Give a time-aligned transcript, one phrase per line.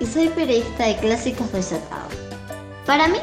[0.00, 2.12] Y soy periodista de clásicos desatados.
[2.86, 3.18] Para mí,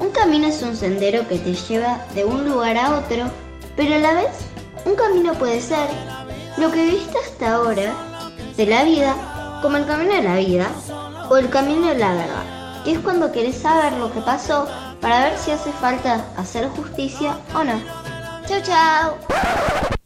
[0.00, 3.30] un camino es un sendero que te lleva de un lugar a otro,
[3.76, 4.30] pero a la vez,
[4.84, 5.88] un camino puede ser
[6.56, 7.94] lo que viste hasta ahora
[8.56, 10.68] de la vida, como el camino de la vida,
[11.30, 14.66] o el camino de la verdad, que es cuando querés saber lo que pasó
[15.00, 17.80] para ver si hace falta hacer justicia o no.
[18.46, 19.97] Chau chau.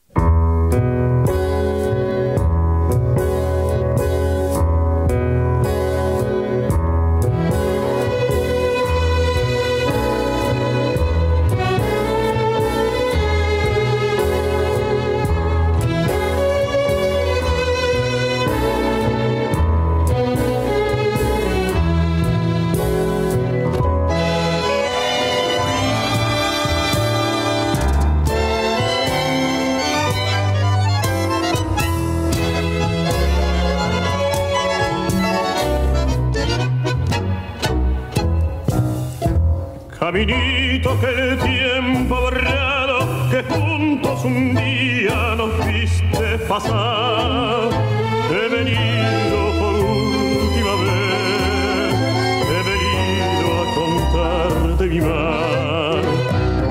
[40.24, 47.70] Caminito que el tiempo borrado, que juntos un día nos viste pasar.
[48.30, 51.94] He venido por última vez,
[52.54, 56.02] he venido a contarte mi mal.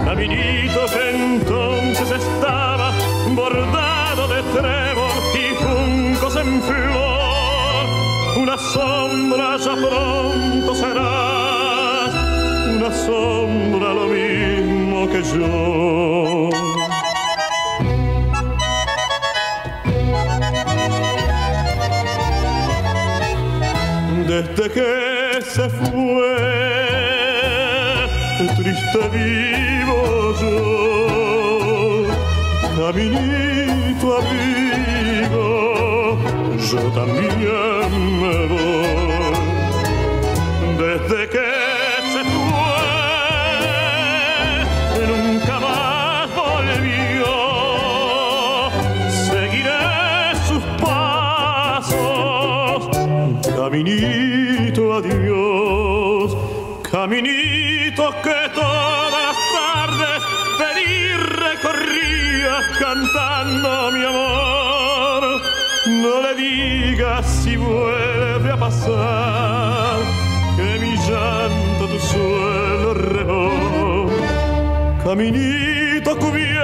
[0.05, 2.93] Caminito que entonces estaba
[3.35, 7.85] bordado de trébol y juncos en flor.
[8.37, 11.30] Una sombra ya pronto serás
[12.91, 16.49] una sombra lo mismo que yo.
[24.27, 26.33] Desde que se fue,
[28.57, 29.99] triste vivo
[30.41, 30.53] yo,
[32.77, 35.45] caminito amigo,
[36.71, 37.91] yo también
[38.21, 39.10] me voy.
[53.81, 56.37] Caminito adiós,
[56.91, 60.21] caminito que todas las tardes
[60.61, 65.41] feliz recorría cantando mi amor.
[65.87, 69.97] No le digas si vuelve a pasar
[70.55, 74.09] que mi llanto tu suelo regó.
[75.03, 76.60] Caminito cubierto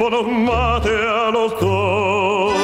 [0.00, 2.59] tiempo nos mate a los dos.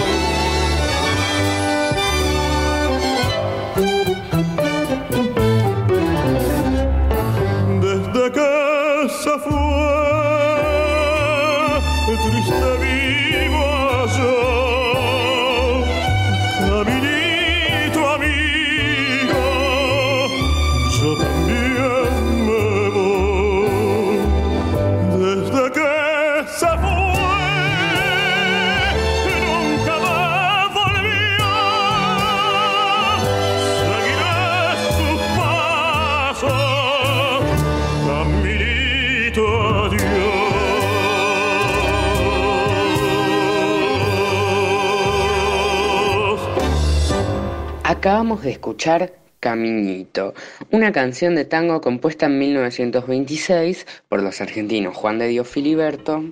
[48.06, 50.32] Acabamos de escuchar Caminito,
[50.70, 56.22] una canción de tango compuesta en 1926 por los argentinos Juan de Dios Filiberto,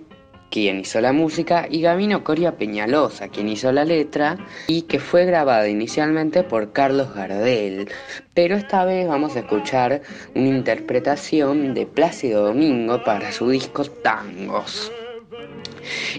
[0.53, 4.39] quien hizo la música, y Gabino Coria Peñalosa, quien hizo la letra,
[4.69, 7.91] y que fue grabada inicialmente por Carlos Gardel.
[8.35, 10.03] Pero esta vez vamos a escuchar
[10.37, 14.93] una interpretación de Plácido Domingo para su disco Tangos.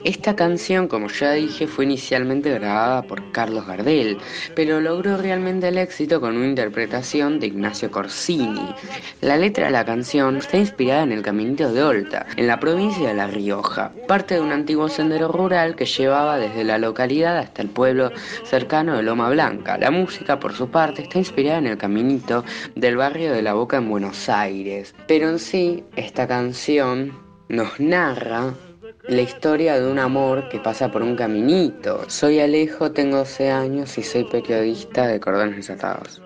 [0.03, 4.17] Esta canción, como ya dije, fue inicialmente grabada por Carlos Gardel,
[4.55, 8.73] pero logró realmente el éxito con una interpretación de Ignacio Corsini.
[9.21, 13.07] La letra de la canción está inspirada en el Caminito de Olta, en la provincia
[13.07, 17.61] de La Rioja, parte de un antiguo sendero rural que llevaba desde la localidad hasta
[17.61, 18.11] el pueblo
[18.43, 19.77] cercano de Loma Blanca.
[19.77, 22.43] La música, por su parte, está inspirada en el Caminito
[22.75, 27.13] del barrio de La Boca en Buenos Aires, pero en sí, esta canción
[27.49, 28.53] nos narra
[29.07, 32.09] la historia de un amor que pasa por un caminito.
[32.09, 36.21] Soy Alejo, tengo 12 años y soy periodista de Cordones Desatados.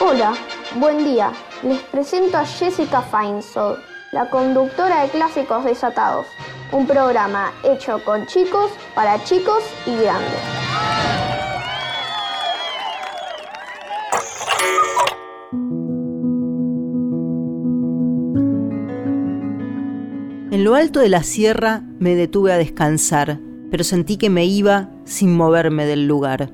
[0.00, 0.34] Hola,
[0.76, 1.32] buen día.
[1.62, 3.78] Les presento a Jessica Feinsold,
[4.12, 6.26] la conductora de Clásicos Desatados
[6.74, 10.40] un programa hecho con chicos, para chicos y grandes.
[20.50, 23.38] En lo alto de la sierra me detuve a descansar,
[23.70, 26.50] pero sentí que me iba sin moverme del lugar.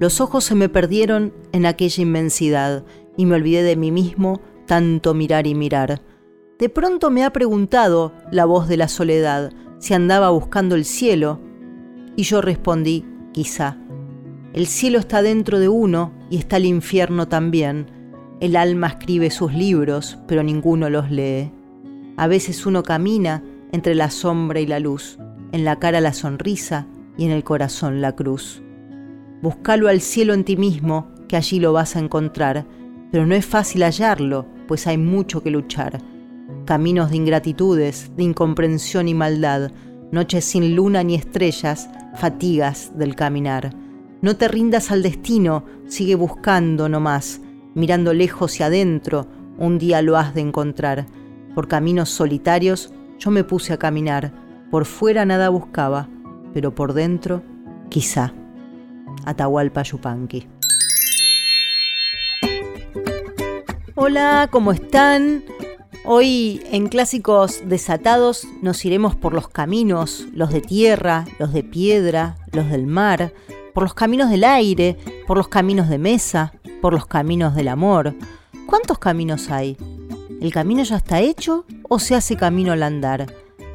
[0.00, 2.84] Los ojos se me perdieron en aquella inmensidad
[3.16, 6.02] y me olvidé de mí mismo tanto mirar y mirar.
[6.60, 11.40] De pronto me ha preguntado la voz de la soledad si andaba buscando el cielo,
[12.16, 13.78] y yo respondí, quizá.
[14.52, 17.86] El cielo está dentro de uno y está el infierno también.
[18.40, 21.50] El alma escribe sus libros, pero ninguno los lee.
[22.18, 23.42] A veces uno camina
[23.72, 25.18] entre la sombra y la luz,
[25.52, 26.86] en la cara la sonrisa
[27.16, 28.62] y en el corazón la cruz.
[29.40, 32.66] Búscalo al cielo en ti mismo, que allí lo vas a encontrar,
[33.10, 36.02] pero no es fácil hallarlo, pues hay mucho que luchar
[36.70, 39.72] caminos de ingratitudes, de incomprensión y maldad,
[40.12, 43.74] noches sin luna ni estrellas, fatigas del caminar.
[44.22, 47.40] No te rindas al destino, sigue buscando no más,
[47.74, 49.26] mirando lejos y adentro,
[49.58, 51.06] un día lo has de encontrar.
[51.56, 54.32] Por caminos solitarios yo me puse a caminar,
[54.70, 56.08] por fuera nada buscaba,
[56.54, 57.42] pero por dentro,
[57.88, 58.32] quizá.
[59.24, 60.46] Atahualpa Yupanqui.
[63.96, 65.42] Hola, ¿cómo están?
[66.04, 72.36] Hoy en Clásicos Desatados nos iremos por los caminos, los de tierra, los de piedra,
[72.52, 73.34] los del mar,
[73.74, 78.14] por los caminos del aire, por los caminos de mesa, por los caminos del amor.
[78.66, 79.76] ¿Cuántos caminos hay?
[80.40, 83.34] ¿El camino ya está hecho o se hace camino al andar?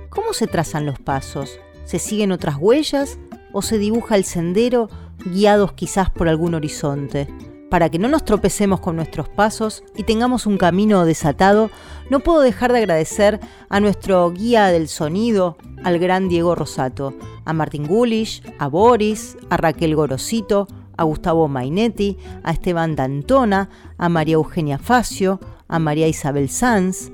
[0.09, 1.59] ¿Cómo se trazan los pasos?
[1.85, 3.19] ¿Se siguen otras huellas
[3.53, 4.89] o se dibuja el sendero
[5.25, 7.27] guiados quizás por algún horizonte?
[7.69, 11.69] Para que no nos tropecemos con nuestros pasos y tengamos un camino desatado,
[12.09, 13.39] no puedo dejar de agradecer
[13.69, 17.13] a nuestro guía del sonido, al gran Diego Rosato,
[17.43, 20.67] a Martín Gulish, a Boris, a Raquel Gorosito,
[20.97, 27.11] a Gustavo Mainetti, a Esteban Dantona, a María Eugenia Facio, a María Isabel Sanz,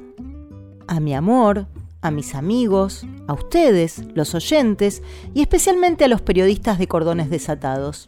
[0.88, 1.68] a mi amor,
[2.02, 5.04] a mis amigos, a ustedes, los oyentes,
[5.34, 8.08] y especialmente a los periodistas de cordones desatados.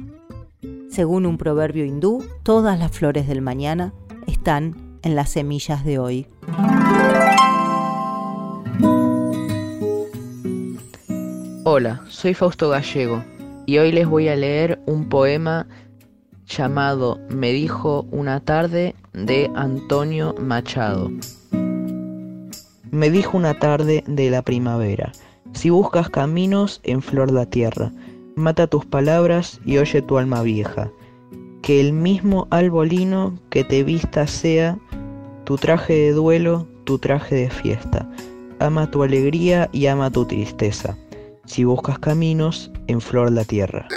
[0.93, 3.95] Según un proverbio hindú, todas las flores del mañana
[4.27, 6.27] están en las semillas de hoy.
[11.63, 13.23] Hola, soy Fausto Gallego
[13.65, 15.65] y hoy les voy a leer un poema
[16.45, 21.09] llamado Me dijo una tarde de Antonio Machado.
[22.91, 25.11] Me dijo una tarde de la primavera,
[25.53, 27.91] si buscas caminos en flor la tierra,
[28.35, 30.91] Mata tus palabras y oye tu alma vieja.
[31.61, 34.79] Que el mismo albolino que te vista sea
[35.43, 38.09] tu traje de duelo, tu traje de fiesta.
[38.59, 40.97] Ama tu alegría y ama tu tristeza.
[41.45, 43.87] Si buscas caminos, en flor la tierra.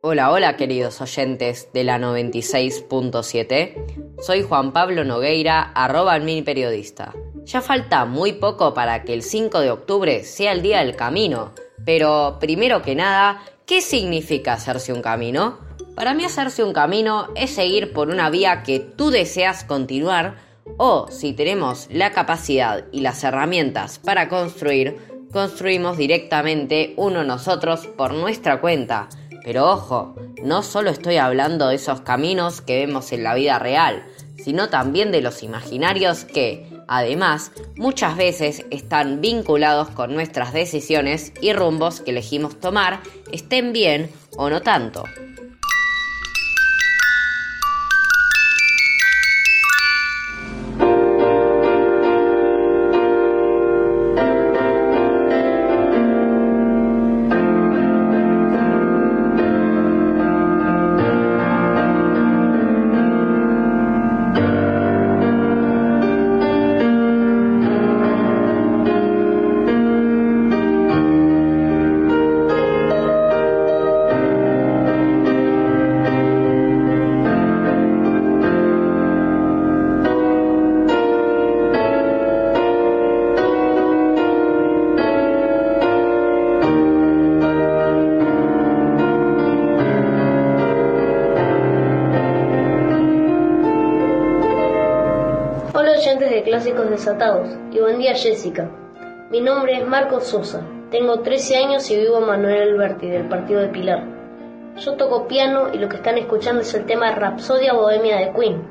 [0.00, 4.22] Hola, hola queridos oyentes de la 96.7.
[4.22, 7.12] Soy Juan Pablo Nogueira, arroba mini periodista.
[7.44, 11.52] Ya falta muy poco para que el 5 de octubre sea el día del camino,
[11.84, 15.58] pero primero que nada, ¿qué significa hacerse un camino?
[15.94, 20.36] Para mí hacerse un camino es seguir por una vía que tú deseas continuar
[20.76, 24.98] o si tenemos la capacidad y las herramientas para construir,
[25.32, 29.08] construimos directamente uno nosotros por nuestra cuenta.
[29.44, 34.04] Pero ojo, no solo estoy hablando de esos caminos que vemos en la vida real,
[34.36, 41.52] sino también de los imaginarios que, Además, muchas veces están vinculados con nuestras decisiones y
[41.52, 42.98] rumbos que elegimos tomar,
[43.30, 45.04] estén bien o no tanto.
[97.00, 98.68] Desatados y buen día Jessica.
[99.30, 103.62] Mi nombre es Marcos Sosa, tengo 13 años y vivo en Manuel Alberti del partido
[103.62, 104.04] de Pilar.
[104.76, 108.62] Yo toco piano y lo que están escuchando es el tema Rapsodia Bohemia de Queen.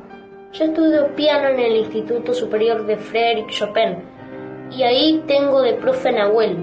[0.51, 4.03] Yo estudio piano en el Instituto Superior de Frédéric Chopin
[4.69, 6.59] y ahí tengo de profe Nahuel.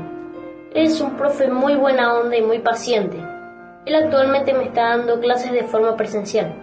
[0.72, 3.16] Es un profe muy buena onda y muy paciente.
[3.86, 6.54] Él actualmente me está dando clases de forma presencial.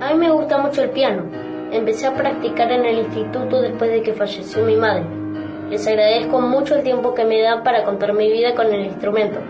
[0.00, 1.41] A mí me gusta mucho el piano.
[1.72, 5.06] Empecé a practicar en el instituto después de que falleció mi madre.
[5.70, 9.40] Les agradezco mucho el tiempo que me da para contar mi vida con el instrumento.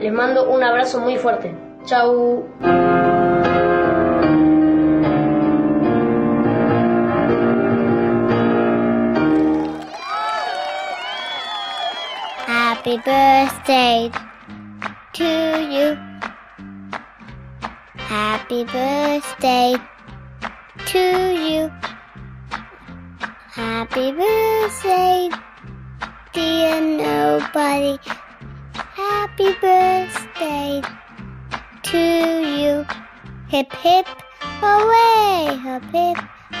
[0.00, 1.54] Les mando un abrazo muy fuerte.
[1.84, 2.46] Chau.
[12.46, 14.10] Happy birthday
[15.12, 15.24] to
[15.70, 15.98] you.
[17.98, 19.76] Happy birthday
[20.86, 20.98] to
[21.34, 21.68] you.
[23.50, 25.28] Happy birthday,
[26.32, 27.98] dear nobody.
[28.74, 30.80] Happy birthday
[31.82, 32.86] to you.
[33.48, 34.06] Hip hip
[34.62, 36.18] hooray, hip hip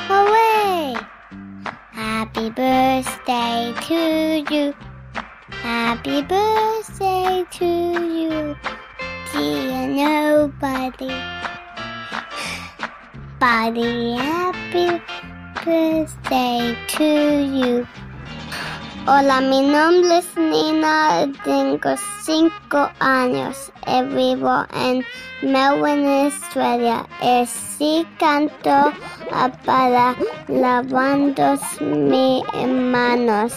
[0.08, 0.96] hooray.
[1.92, 4.74] Happy birthday to you.
[5.50, 7.66] Happy birthday to
[8.18, 8.56] you,
[9.32, 11.14] dear nobody.
[13.38, 15.02] Body, happy
[15.62, 17.86] birthday to you.
[19.06, 25.04] Hola, mi nombre es Nina, tengo cinco años y vivo en
[25.42, 27.06] Melbourne, Australia.
[27.20, 28.92] Y sí canto
[29.30, 30.16] ah, para
[30.48, 33.52] lavando mis manos.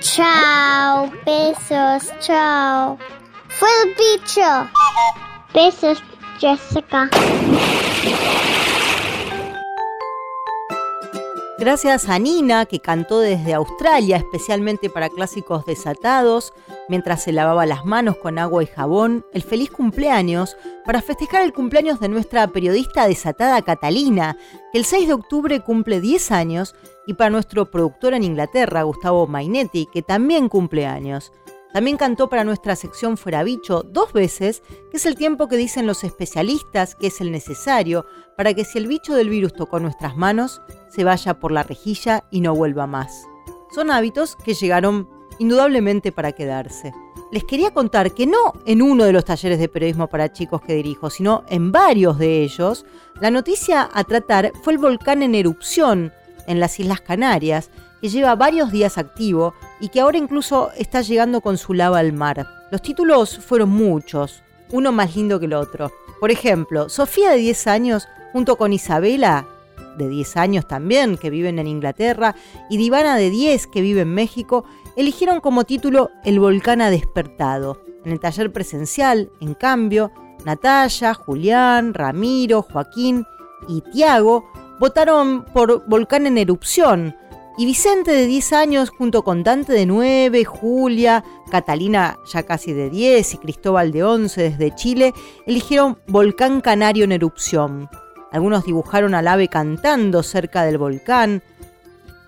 [0.00, 2.98] Chao, besos, chao.
[3.48, 4.70] Fue el bicho.
[5.52, 6.00] Besos,
[6.38, 7.10] Jessica.
[11.64, 16.52] Gracias a Nina, que cantó desde Australia, especialmente para clásicos desatados,
[16.90, 21.54] mientras se lavaba las manos con agua y jabón, el feliz cumpleaños, para festejar el
[21.54, 24.36] cumpleaños de nuestra periodista desatada Catalina,
[24.72, 26.74] que el 6 de octubre cumple 10 años,
[27.06, 31.32] y para nuestro productor en Inglaterra, Gustavo Mainetti, que también cumple años.
[31.74, 34.62] También cantó para nuestra sección Fuera Bicho dos veces,
[34.92, 38.78] que es el tiempo que dicen los especialistas que es el necesario para que si
[38.78, 42.86] el bicho del virus tocó nuestras manos, se vaya por la rejilla y no vuelva
[42.86, 43.26] más.
[43.74, 45.08] Son hábitos que llegaron
[45.40, 46.92] indudablemente para quedarse.
[47.32, 50.74] Les quería contar que no en uno de los talleres de periodismo para chicos que
[50.74, 52.86] dirijo, sino en varios de ellos,
[53.20, 56.12] la noticia a tratar fue el volcán en erupción
[56.46, 57.68] en las Islas Canarias,
[58.04, 62.12] que lleva varios días activo y que ahora incluso está llegando con su lava al
[62.12, 62.46] mar.
[62.70, 64.42] Los títulos fueron muchos,
[64.72, 65.90] uno más lindo que el otro.
[66.20, 69.48] Por ejemplo, Sofía de 10 años, junto con Isabela,
[69.96, 72.34] de 10 años también, que viven en Inglaterra,
[72.68, 74.66] y Divana de 10, que vive en México,
[74.98, 77.80] eligieron como título El volcán ha despertado.
[78.04, 80.12] En el taller presencial, en cambio,
[80.44, 83.24] Natalia, Julián, Ramiro, Joaquín
[83.66, 84.44] y Tiago
[84.78, 87.16] votaron por Volcán en erupción,
[87.56, 92.90] y Vicente de 10 años junto con Dante de 9, Julia, Catalina ya casi de
[92.90, 95.14] 10 y Cristóbal de 11 desde Chile
[95.46, 97.88] eligieron Volcán Canario en erupción.
[98.32, 101.42] Algunos dibujaron al ave cantando cerca del volcán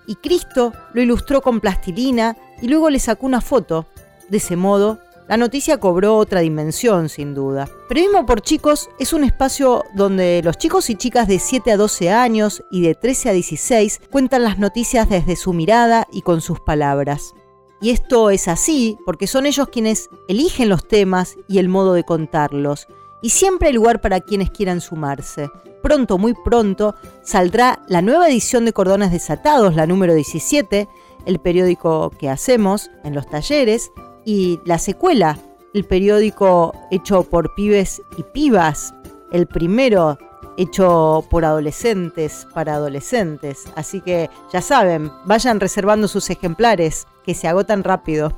[0.07, 3.85] y Cristo lo ilustró con plastilina y luego le sacó una foto.
[4.29, 7.69] De ese modo, la noticia cobró otra dimensión, sin duda.
[7.89, 12.11] Periodismo por chicos es un espacio donde los chicos y chicas de 7 a 12
[12.11, 16.61] años y de 13 a 16 cuentan las noticias desde su mirada y con sus
[16.61, 17.33] palabras.
[17.81, 22.03] Y esto es así porque son ellos quienes eligen los temas y el modo de
[22.03, 22.87] contarlos.
[23.21, 25.49] Y siempre hay lugar para quienes quieran sumarse.
[25.83, 30.87] Pronto, muy pronto, saldrá la nueva edición de Cordones Desatados, la número 17,
[31.25, 33.91] el periódico que hacemos en los talleres,
[34.27, 35.39] y la secuela,
[35.73, 38.93] el periódico hecho por pibes y pibas,
[39.31, 40.17] el primero
[40.57, 43.63] hecho por adolescentes para adolescentes.
[43.77, 48.33] Así que ya saben, vayan reservando sus ejemplares, que se agotan rápido.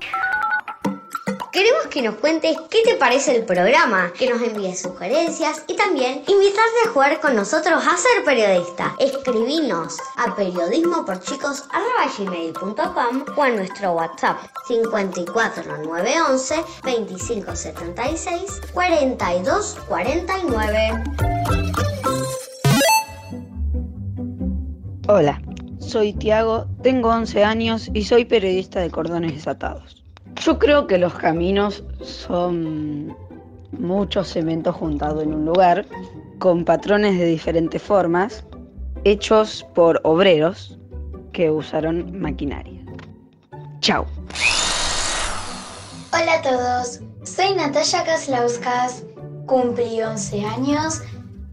[1.52, 6.24] Queremos que nos cuentes qué te parece el programa, que nos envíes sugerencias y también
[6.28, 8.96] invitarte a jugar con nosotros a ser periodista.
[9.00, 14.38] Escribinos a periodismoporchicos.com o a nuestro WhatsApp
[14.68, 21.04] 54911 2576 4249.
[25.08, 25.42] Hola,
[25.80, 29.99] soy Tiago, tengo 11 años y soy periodista de Cordones Desatados.
[30.40, 33.14] Yo creo que los caminos son
[33.74, 35.86] muchos cementos juntados en un lugar,
[36.40, 38.46] con patrones de diferentes formas,
[39.04, 40.80] hechos por obreros
[41.34, 42.82] que usaron maquinaria.
[43.82, 44.06] Chao.
[46.14, 49.04] Hola a todos, soy Natalia Kaslauskas,
[49.46, 51.02] cumplí 11 años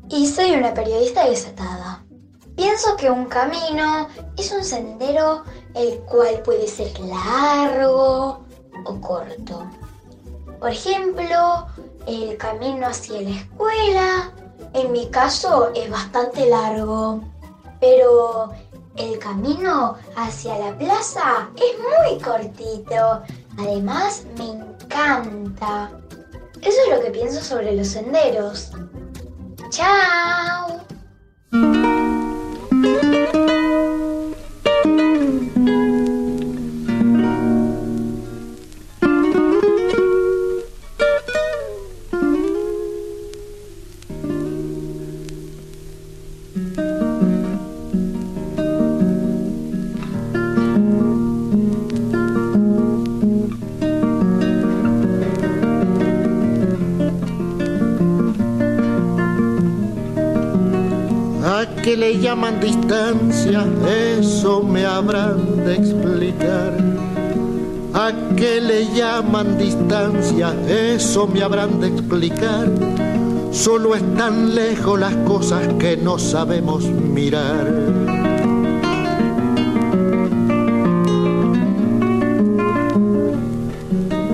[0.09, 2.05] y soy una periodista desatada.
[2.55, 4.07] Pienso que un camino
[4.39, 5.43] es un sendero
[5.75, 8.46] el cual puede ser largo
[9.01, 9.67] corto.
[10.59, 11.67] Por ejemplo,
[12.07, 14.33] el camino hacia la escuela,
[14.73, 17.21] en mi caso, es bastante largo.
[17.81, 18.53] Pero
[18.97, 23.23] el camino hacia la plaza es muy cortito.
[23.59, 25.91] Además, me encanta.
[26.63, 28.73] Eso es lo que pienso sobre los senderos.
[29.71, 30.81] ¡Chao!
[61.87, 63.65] Que le llaman distancia,
[64.19, 66.73] eso me habrán de explicar.
[67.95, 70.53] ¿A qué le llaman distancia?
[70.67, 72.69] Eso me habrán de explicar.
[73.53, 77.73] Solo están lejos las cosas que no sabemos mirar.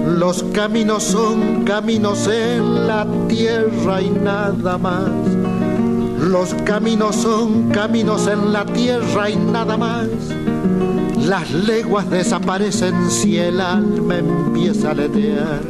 [0.06, 5.31] Los caminos son caminos en la tierra y nada más
[6.22, 10.06] los caminos son caminos en la tierra y nada más.
[11.18, 15.60] Las leguas desaparecen si el alma empieza a aletear.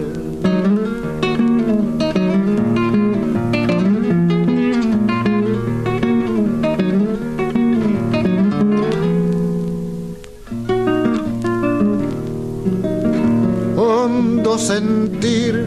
[13.76, 15.66] Hondo sentir,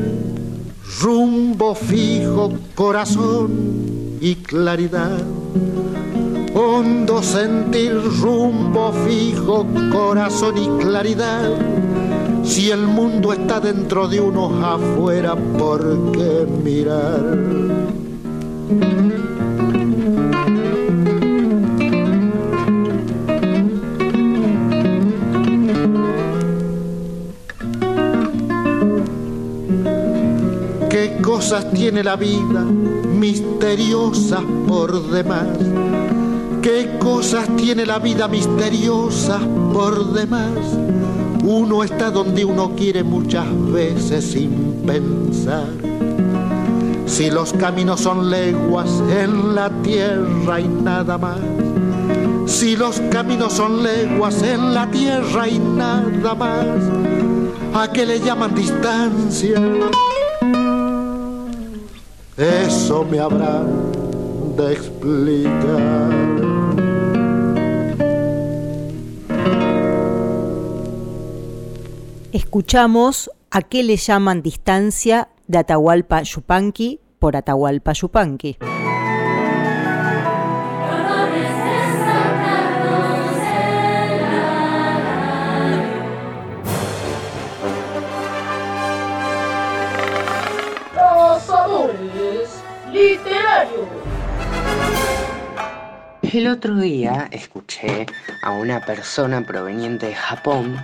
[1.02, 3.75] rumbo fijo, corazón
[4.20, 5.20] y claridad.
[6.54, 11.50] Hondo sentir rumbo fijo, corazón y claridad.
[12.44, 17.20] Si el mundo está dentro de uno afuera, ¿por qué mirar?
[30.90, 32.64] ¿Qué cosas tiene la vida?
[33.16, 35.48] Misteriosas por demás.
[36.62, 39.40] ¿Qué cosas tiene la vida misteriosa
[39.74, 40.58] por demás?
[41.44, 45.70] Uno está donde uno quiere muchas veces sin pensar.
[47.06, 51.40] Si los caminos son leguas en la tierra y nada más.
[52.48, 56.66] Si los caminos son leguas en la tierra y nada más.
[57.76, 59.62] ¿A qué le llaman distancia?
[62.38, 63.64] Eso me habrá
[64.58, 66.12] de explicar.
[72.34, 78.58] Escuchamos a qué le llaman distancia de Atahualpa Yupanqui por Atahualpa Yupanqui.
[96.36, 98.08] El otro día escuché
[98.44, 100.76] a una persona proveniente de Japón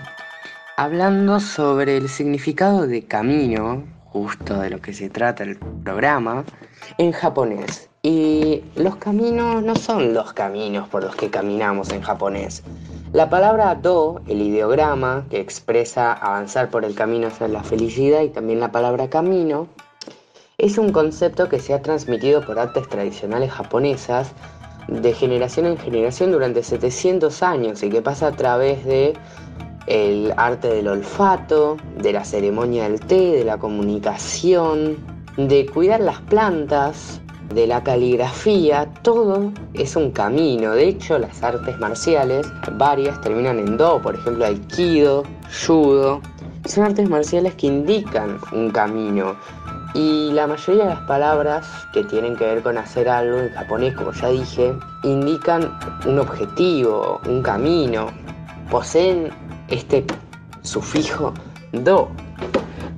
[0.77, 6.45] hablando sobre el significado de camino, justo de lo que se trata el programa,
[6.97, 7.89] en japonés.
[8.01, 12.63] Y los caminos no son los caminos por los que caminamos en japonés.
[13.11, 18.29] La palabra do, el ideograma que expresa avanzar por el camino hacia la felicidad, y
[18.29, 19.67] también la palabra camino,
[20.57, 24.31] es un concepto que se ha transmitido por artes tradicionales japonesas
[24.91, 29.13] de generación en generación durante 700 años y que pasa a través de
[29.87, 34.97] el arte del olfato, de la ceremonia del té, de la comunicación,
[35.37, 37.21] de cuidar las plantas,
[37.53, 40.71] de la caligrafía, todo es un camino.
[40.71, 45.23] De hecho, las artes marciales, varias terminan en do, por ejemplo, aikido,
[45.65, 46.21] judo.
[46.65, 49.35] Son artes marciales que indican un camino,
[49.93, 53.93] y la mayoría de las palabras que tienen que ver con hacer algo en japonés,
[53.95, 54.73] como ya dije,
[55.03, 58.07] indican un objetivo, un camino.
[58.69, 59.29] Poseen
[59.67, 60.05] este
[60.61, 61.33] sufijo
[61.73, 62.07] do,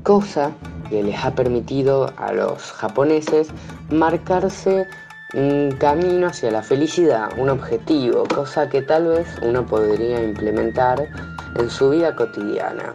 [0.03, 0.51] cosa
[0.89, 3.49] que les ha permitido a los japoneses
[3.89, 4.85] marcarse
[5.33, 11.07] un camino hacia la felicidad, un objetivo, cosa que tal vez uno podría implementar
[11.55, 12.93] en su vida cotidiana.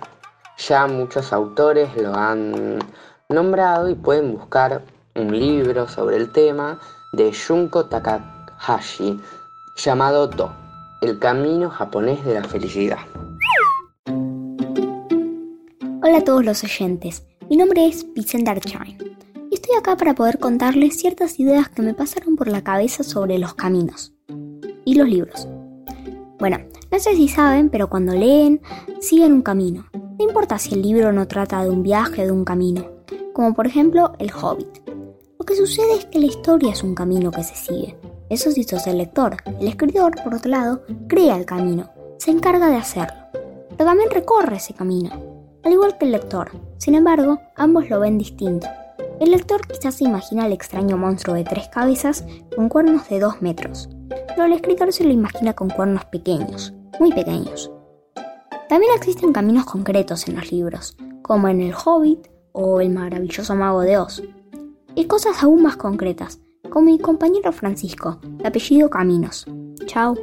[0.59, 2.79] Ya muchos autores lo han
[3.31, 6.81] nombrado y pueden buscar un libro sobre el tema
[7.13, 9.21] de Junko Takahashi
[9.77, 10.51] llamado Do,
[11.03, 12.97] el camino japonés de la felicidad.
[16.03, 18.97] Hola a todos los oyentes, mi nombre es Vicente Archain
[19.51, 23.39] y estoy acá para poder contarles ciertas ideas que me pasaron por la cabeza sobre
[23.39, 24.15] los caminos
[24.87, 25.47] y los libros.
[26.39, 26.57] Bueno,
[26.91, 28.63] no sé si saben, pero cuando leen,
[29.03, 29.85] siguen un camino.
[29.93, 32.98] No importa si el libro no trata de un viaje o de un camino,
[33.39, 34.81] como por ejemplo El Hobbit.
[35.39, 37.97] Lo que sucede es que la historia es un camino que se sigue.
[38.29, 39.37] Eso sí sos el lector.
[39.61, 43.15] El escritor, por otro lado, crea el camino, se encarga de hacerlo,
[43.77, 45.11] pero también recorre ese camino,
[45.63, 46.51] al igual que el lector.
[46.79, 48.67] Sin embargo, ambos lo ven distinto.
[49.21, 52.25] El lector quizás se imagina el extraño monstruo de tres cabezas
[52.57, 53.89] con cuernos de dos metros,
[54.31, 57.71] pero el escritor se lo imagina con cuernos pequeños, muy pequeños.
[58.69, 62.27] También existen caminos concretos en los libros, como en El Hobbit
[62.61, 64.21] o El maravilloso mago de Oz,
[64.97, 66.41] y cosas aún más concretas,
[66.71, 69.47] como mi compañero Francisco, de apellido Caminos.
[69.87, 70.17] Chao.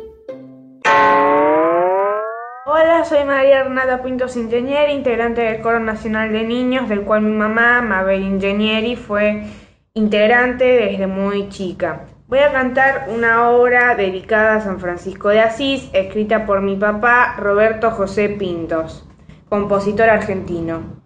[2.66, 7.32] Hola, soy María Renata Pintos Ingenieri, integrante del Coro Nacional de Niños, del cual mi
[7.32, 9.46] mamá, Mabel Ingenieri, fue
[9.94, 12.08] integrante desde muy chica.
[12.28, 17.38] Voy a cantar una obra dedicada a San Francisco de Asís, escrita por mi papá,
[17.38, 19.08] Roberto José Pintos,
[19.48, 21.05] compositor argentino.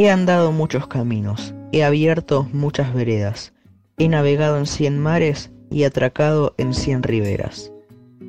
[0.00, 3.52] He andado muchos caminos, he abierto muchas veredas,
[3.98, 7.70] he navegado en cien mares y atracado en cien riberas.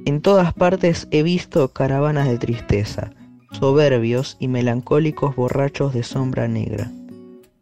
[0.04, 3.12] En todas partes he visto caravanas de tristeza,
[3.54, 6.92] soberbios y melancólicos borrachos de sombra negra,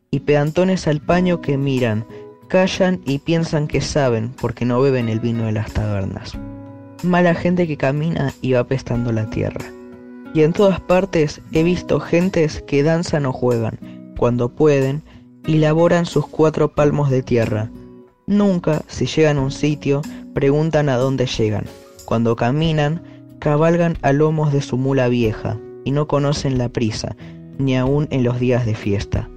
[0.10, 2.04] y peantones al paño que miran,
[2.48, 6.36] callan y piensan que saben porque no beben el vino de las tabernas.
[7.04, 9.66] Mala gente que camina y va pestando la tierra.
[10.34, 13.78] Y en todas partes he visto gentes que danzan o juegan,
[14.20, 15.02] cuando pueden,
[15.48, 17.72] y laboran sus cuatro palmos de tierra.
[18.28, 20.02] Nunca, si llegan a un sitio,
[20.34, 21.64] preguntan a dónde llegan.
[22.04, 23.02] Cuando caminan,
[23.40, 27.16] cabalgan a lomos de su mula vieja, y no conocen la prisa,
[27.58, 29.30] ni aún en los días de fiesta.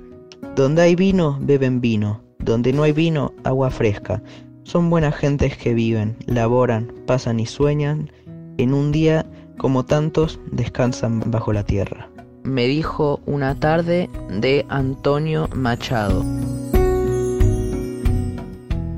[0.57, 2.21] Donde hay vino, beben vino.
[2.41, 4.21] Donde no hay vino, agua fresca.
[4.65, 8.11] Son buenas gentes que viven, laboran, pasan y sueñan.
[8.59, 9.27] En un día,
[9.59, 12.12] como tantos, descansan bajo la tierra.
[12.45, 16.25] Me dijo una tarde de Antonio Machado.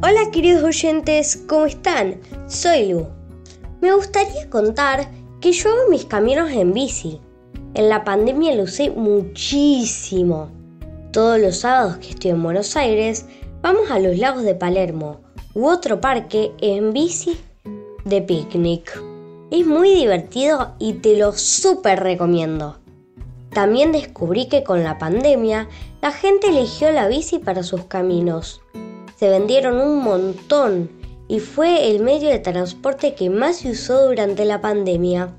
[0.02, 2.16] Hola queridos oyentes, ¿cómo están?
[2.46, 3.06] Soy Lu.
[3.82, 5.10] Me gustaría contar
[5.42, 7.20] que yo hago mis caminos en bici.
[7.74, 10.50] En la pandemia lo usé muchísimo.
[11.12, 13.26] Todos los sábados que estoy en Buenos Aires,
[13.60, 15.20] vamos a los lagos de Palermo
[15.52, 17.36] u otro parque en bici
[18.06, 19.02] de picnic.
[19.50, 22.83] Es muy divertido y te lo súper recomiendo.
[23.54, 25.68] También descubrí que con la pandemia
[26.02, 28.60] la gente eligió la bici para sus caminos.
[29.16, 30.90] Se vendieron un montón
[31.28, 35.32] y fue el medio de transporte que más se usó durante la pandemia.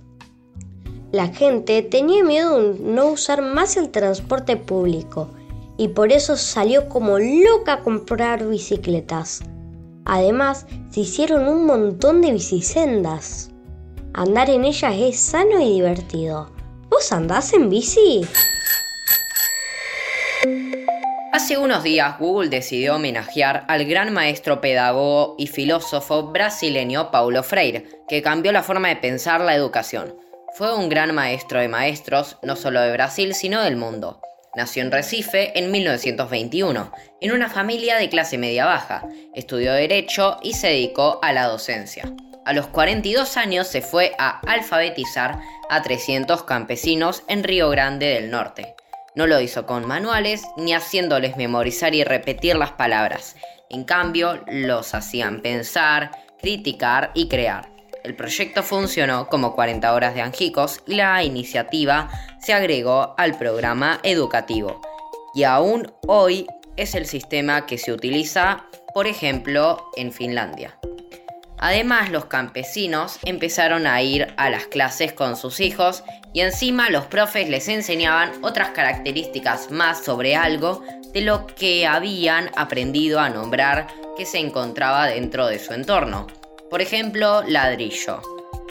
[1.11, 5.29] La gente tenía miedo de no usar más el transporte público
[5.77, 9.41] y por eso salió como loca a comprar bicicletas.
[10.05, 13.51] Además, se hicieron un montón de bicisendas.
[14.13, 16.54] Andar en ellas es sano y divertido.
[16.95, 18.21] ¿Vos andás en bici?
[21.33, 27.85] Hace unos días Google decidió homenajear al gran maestro pedagogo y filósofo brasileño Paulo Freire,
[28.07, 30.15] que cambió la forma de pensar la educación.
[30.53, 34.21] Fue un gran maestro de maestros, no solo de Brasil, sino del mundo.
[34.55, 39.05] Nació en Recife en 1921, en una familia de clase media baja.
[39.33, 42.09] Estudió Derecho y se dedicó a la docencia.
[42.45, 48.29] A los 42 años se fue a alfabetizar a 300 campesinos en Río Grande del
[48.29, 48.75] Norte.
[49.15, 53.35] No lo hizo con manuales ni haciéndoles memorizar y repetir las palabras.
[53.71, 57.71] En cambio, los hacían pensar, criticar y crear.
[58.03, 63.99] El proyecto funcionó como 40 horas de Angicos y la iniciativa se agregó al programa
[64.03, 64.81] educativo.
[65.33, 66.45] Y aún hoy
[66.77, 70.77] es el sistema que se utiliza, por ejemplo, en Finlandia.
[71.57, 77.05] Además, los campesinos empezaron a ir a las clases con sus hijos y encima los
[77.05, 83.87] profes les enseñaban otras características más sobre algo de lo que habían aprendido a nombrar
[84.17, 86.27] que se encontraba dentro de su entorno.
[86.69, 88.21] Por ejemplo, ladrillo.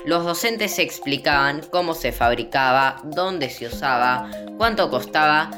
[0.05, 5.51] Los docentes explicaban cómo se fabricaba, dónde se usaba, cuánto costaba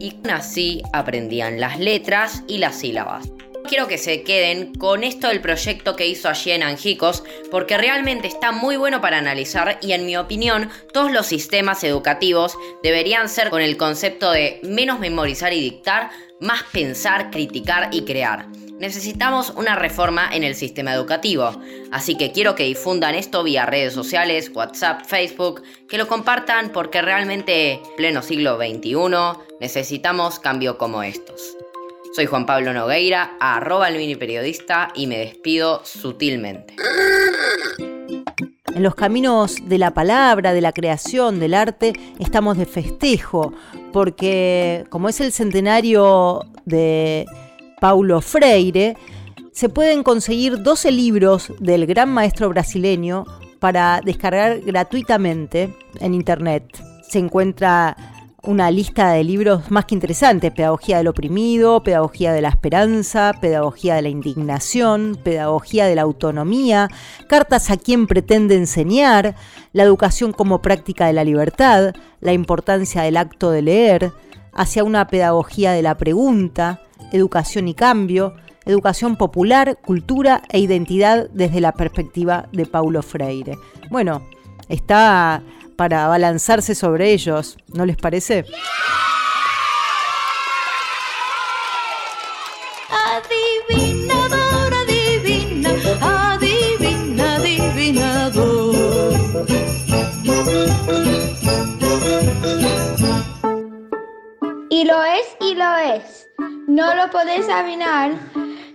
[0.00, 3.28] y así aprendían las letras y las sílabas.
[3.68, 8.28] Quiero que se queden con esto del proyecto que hizo allí en Angicos, porque realmente
[8.28, 13.50] está muy bueno para analizar y en mi opinión todos los sistemas educativos deberían ser
[13.50, 18.46] con el concepto de menos memorizar y dictar, más pensar, criticar y crear.
[18.78, 23.94] Necesitamos una reforma en el sistema educativo, así que quiero que difundan esto vía redes
[23.94, 28.96] sociales, WhatsApp, Facebook, que lo compartan porque realmente, pleno siglo XXI,
[29.60, 31.56] necesitamos cambio como estos.
[32.16, 36.74] Soy Juan Pablo Nogueira, arroba el mini periodista y me despido sutilmente.
[38.74, 43.52] En los caminos de la palabra, de la creación, del arte, estamos de festejo,
[43.92, 47.26] porque como es el centenario de
[47.82, 48.96] Paulo Freire,
[49.52, 53.26] se pueden conseguir 12 libros del gran maestro brasileño
[53.58, 56.82] para descargar gratuitamente en internet.
[57.06, 57.94] Se encuentra
[58.46, 63.96] una lista de libros más que interesantes, Pedagogía del oprimido, Pedagogía de la esperanza, Pedagogía
[63.96, 66.88] de la indignación, Pedagogía de la autonomía,
[67.28, 69.34] Cartas a quien pretende enseñar,
[69.72, 74.12] La educación como práctica de la libertad, La importancia del acto de leer,
[74.52, 76.80] Hacia una pedagogía de la pregunta,
[77.12, 83.56] Educación y cambio, Educación popular, cultura e identidad desde la perspectiva de Paulo Freire.
[83.90, 84.22] Bueno,
[84.68, 85.42] está
[85.76, 88.44] para abalanzarse sobre ellos, ¿no les parece?
[93.06, 98.74] Adivinador, adivina, adivina, adivinador.
[104.70, 106.26] Y lo es y lo es.
[106.68, 108.12] No lo podés adivinar,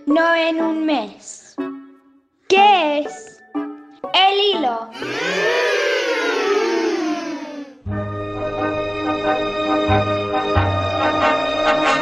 [0.06, 1.54] no en un mes.
[2.48, 3.40] ¿Qué es?
[4.14, 4.90] El hilo.
[9.22, 9.46] thank
[11.96, 12.01] you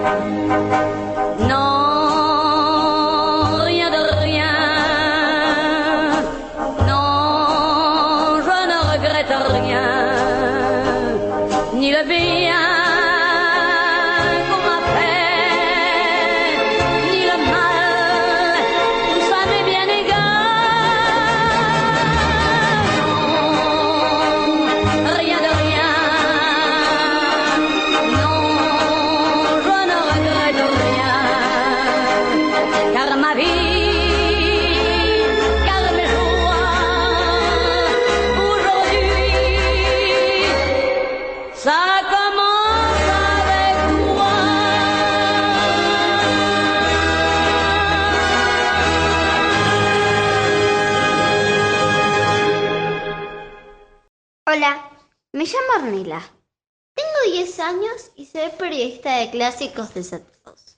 [55.73, 60.77] Tengo 10 años y soy periodista de clásicos desatados.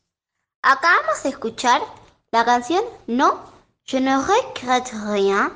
[0.61, 1.81] Acabamos de escuchar
[2.31, 3.39] la canción No,
[3.85, 5.51] je ne regrette rien,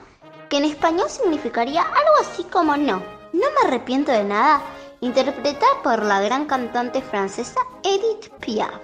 [0.49, 2.97] que en español significaría algo así como No,
[3.31, 4.61] no me arrepiento de nada,
[5.01, 8.81] interpretada por la gran cantante francesa Edith Piaf.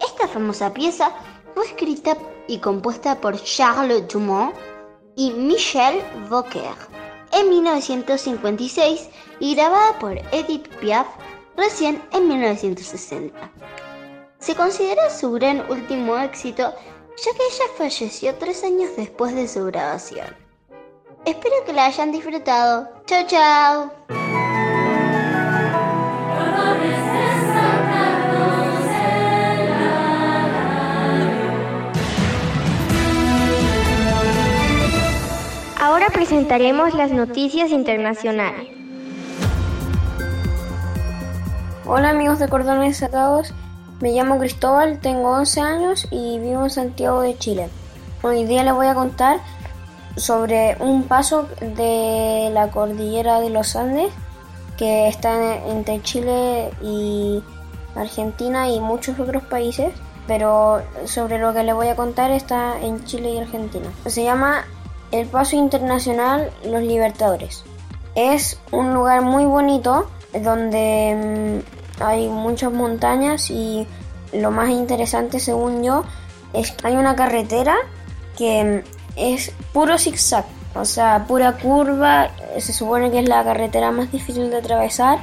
[0.00, 1.12] Esta famosa pieza
[1.54, 2.16] fue escrita
[2.48, 4.56] y compuesta por Charles Dumont
[5.14, 6.99] y Michel Vauquer
[7.32, 11.06] en 1956 y grabada por Edith Piaf
[11.56, 13.38] recién en 1960.
[14.38, 16.74] Se considera su gran último éxito
[17.16, 20.34] ya que ella falleció tres años después de su grabación.
[21.24, 22.88] Espero que la hayan disfrutado.
[23.06, 24.19] Chao, chao.
[36.30, 38.68] Presentaremos las noticias internacionales.
[41.84, 43.52] Hola amigos de Cordones Atados,
[44.00, 47.68] me llamo Cristóbal, tengo 11 años y vivo en Santiago de Chile.
[48.22, 49.40] Hoy día les voy a contar
[50.16, 54.12] sobre un paso de la cordillera de los Andes
[54.78, 57.42] que está entre Chile y
[57.96, 59.92] Argentina y muchos otros países,
[60.28, 63.88] pero sobre lo que les voy a contar está en Chile y Argentina.
[64.06, 64.64] Se llama
[65.12, 67.64] el Paso Internacional Los Libertadores.
[68.14, 71.62] Es un lugar muy bonito donde
[71.98, 73.86] mm, hay muchas montañas y
[74.32, 76.04] lo más interesante según yo
[76.52, 77.76] es que hay una carretera
[78.36, 80.44] que mm, es puro zigzag,
[80.74, 85.18] o sea, pura curva, se supone que es la carretera más difícil de atravesar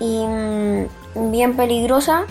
[0.00, 2.24] y mm, bien peligrosa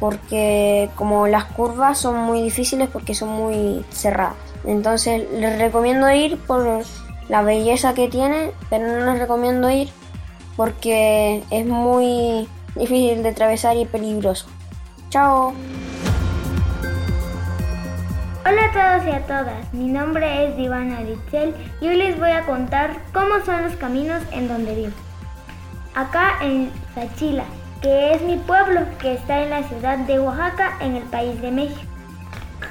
[0.00, 4.51] porque como las curvas son muy difíciles porque son muy cerradas.
[4.64, 6.82] Entonces les recomiendo ir por
[7.28, 9.88] la belleza que tiene, pero no les recomiendo ir
[10.56, 14.46] porque es muy difícil de atravesar y peligroso.
[15.10, 15.54] Chao.
[18.44, 22.30] Hola a todos y a todas, mi nombre es Divana Ritzel y hoy les voy
[22.30, 24.92] a contar cómo son los caminos en donde vivo.
[25.94, 27.44] Acá en Sachila,
[27.80, 31.50] que es mi pueblo que está en la ciudad de Oaxaca en el país de
[31.52, 31.91] México.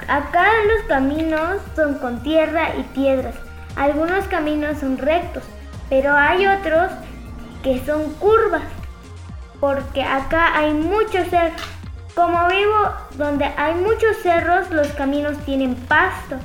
[0.07, 3.35] Acá los caminos son con tierra y piedras.
[3.75, 5.43] Algunos caminos son rectos,
[5.89, 6.91] pero hay otros
[7.63, 8.63] que son curvas,
[9.59, 11.61] porque acá hay muchos cerros.
[12.15, 16.35] Como vivo donde hay muchos cerros, los caminos tienen pasto.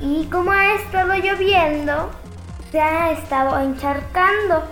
[0.00, 2.10] Y como ha estado lloviendo,
[2.72, 4.64] se ha estado encharcando.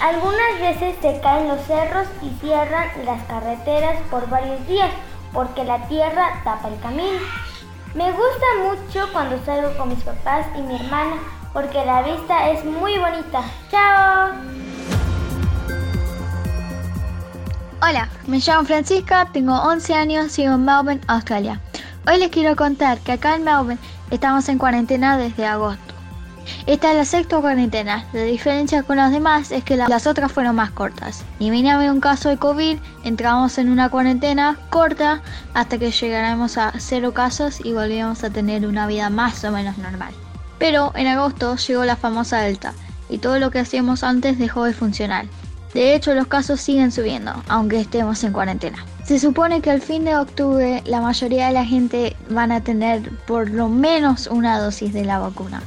[0.00, 4.90] Algunas veces se caen los cerros y cierran las carreteras por varios días,
[5.32, 7.18] porque la tierra tapa el camino.
[7.94, 11.14] Me gusta mucho cuando salgo con mis papás y mi hermana
[11.52, 13.44] porque la vista es muy bonita.
[13.70, 14.32] ¡Chao!
[17.80, 21.60] Hola, me llamo Francisca, tengo 11 años vivo en Melbourne, Australia.
[22.08, 23.78] Hoy les quiero contar que acá en Melbourne
[24.10, 25.93] estamos en cuarentena desde agosto.
[26.66, 28.04] Esta es la sexta cuarentena.
[28.12, 31.24] La diferencia con las demás es que la- las otras fueron más cortas.
[31.40, 35.22] Ni bien había un caso de COVID, entramos en una cuarentena corta
[35.54, 39.78] hasta que llegáramos a cero casos y volvíamos a tener una vida más o menos
[39.78, 40.12] normal.
[40.58, 42.72] Pero en agosto llegó la famosa Delta
[43.08, 45.26] y todo lo que hacíamos antes dejó de funcionar.
[45.74, 48.84] De hecho, los casos siguen subiendo, aunque estemos en cuarentena.
[49.04, 53.10] Se supone que al fin de octubre la mayoría de la gente van a tener
[53.26, 55.62] por lo menos una dosis de la vacuna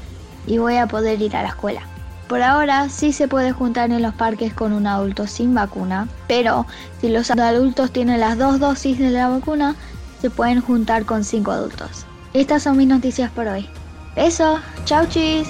[0.48, 1.82] y voy a poder ir a la escuela.
[2.28, 6.66] Por ahora sí se puede juntar en los parques con un adulto sin vacuna, pero
[7.00, 9.76] si los adultos tienen las dos dosis de la vacuna,
[10.22, 12.06] se pueden juntar con cinco adultos.
[12.34, 13.70] Estas son mis noticias por hoy.
[14.16, 15.48] Beso, chau chis.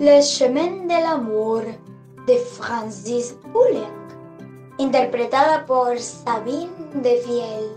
[0.00, 1.62] Le Chemin de l'amour
[2.26, 3.86] de Francis Poulenc,
[4.78, 7.70] interpretada por Sabine de Viel.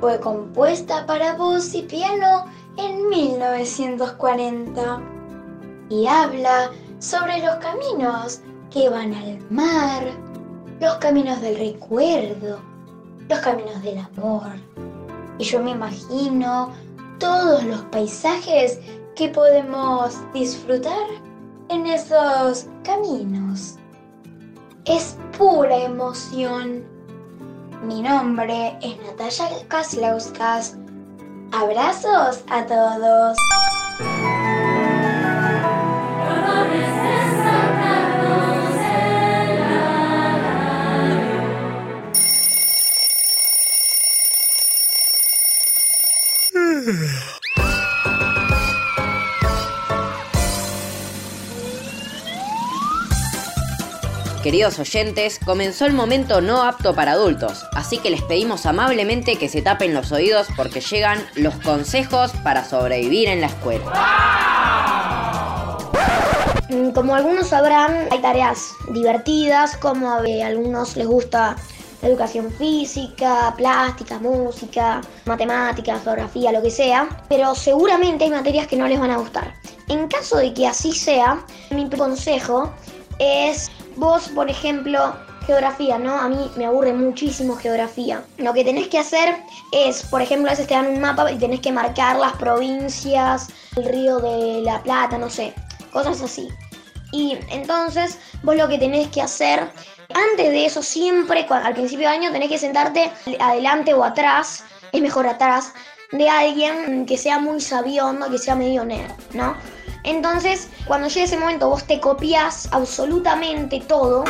[0.00, 2.46] Fue compuesta para voz y piano
[2.76, 5.00] en 1940
[5.88, 8.40] y habla sobre los caminos
[8.70, 10.02] que van al mar,
[10.80, 12.58] los caminos del recuerdo,
[13.28, 14.50] los caminos del amor.
[15.38, 16.72] Y yo me imagino
[17.20, 18.80] todos los paisajes
[19.20, 21.06] que podemos disfrutar
[21.68, 23.76] en esos caminos.
[24.86, 26.82] Es pura emoción.
[27.82, 30.78] Mi nombre es Natalia Kaslauskas.
[31.52, 33.36] Abrazos a todos.
[54.42, 59.50] Queridos oyentes, comenzó el momento no apto para adultos, así que les pedimos amablemente que
[59.50, 63.84] se tapen los oídos porque llegan los consejos para sobrevivir en la escuela.
[66.70, 71.56] Mm, Como algunos sabrán, hay tareas divertidas, como a eh, algunos les gusta
[72.00, 78.88] educación física, plástica, música, matemáticas, geografía, lo que sea, pero seguramente hay materias que no
[78.88, 79.52] les van a gustar.
[79.88, 82.72] En caso de que así sea, mi consejo
[83.18, 85.14] es vos, por ejemplo,
[85.46, 86.14] geografía, ¿no?
[86.14, 88.22] A mí me aburre muchísimo geografía.
[88.38, 89.36] Lo que tenés que hacer
[89.72, 93.48] es, por ejemplo, a veces te dan un mapa y tenés que marcar las provincias,
[93.76, 95.54] el río de la Plata, no sé,
[95.92, 96.48] cosas así.
[97.12, 99.70] Y entonces vos lo que tenés que hacer,
[100.14, 103.10] antes de eso siempre, al principio de año, tenés que sentarte
[103.40, 105.72] adelante o atrás, es mejor atrás,
[106.12, 109.54] de alguien que sea muy sabiondo, que sea medio nerd, ¿no?
[110.02, 114.24] Entonces, cuando llegue ese momento, vos te copias absolutamente todo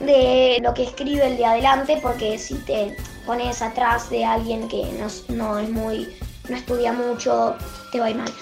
[0.00, 4.84] de lo que escribe el de adelante, porque si te pones atrás de alguien que
[5.28, 6.16] no, es muy,
[6.48, 7.56] no estudia mucho,
[7.90, 8.32] te va a ir mal.